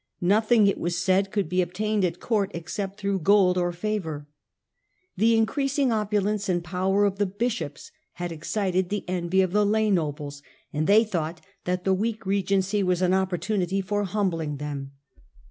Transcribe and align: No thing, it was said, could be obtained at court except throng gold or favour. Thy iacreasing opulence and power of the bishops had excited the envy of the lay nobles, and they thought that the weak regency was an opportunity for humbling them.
No 0.19 0.39
thing, 0.39 0.65
it 0.65 0.79
was 0.79 0.97
said, 0.97 1.31
could 1.31 1.47
be 1.47 1.61
obtained 1.61 2.03
at 2.03 2.19
court 2.19 2.49
except 2.55 2.99
throng 2.99 3.19
gold 3.19 3.55
or 3.55 3.71
favour. 3.71 4.27
Thy 5.15 5.25
iacreasing 5.25 5.91
opulence 5.91 6.49
and 6.49 6.63
power 6.63 7.05
of 7.05 7.19
the 7.19 7.27
bishops 7.27 7.91
had 8.13 8.31
excited 8.31 8.89
the 8.89 9.07
envy 9.07 9.41
of 9.41 9.51
the 9.51 9.63
lay 9.63 9.91
nobles, 9.91 10.41
and 10.73 10.87
they 10.87 11.03
thought 11.03 11.41
that 11.65 11.83
the 11.83 11.93
weak 11.93 12.25
regency 12.25 12.81
was 12.81 13.03
an 13.03 13.13
opportunity 13.13 13.79
for 13.79 14.03
humbling 14.05 14.57
them. 14.57 14.93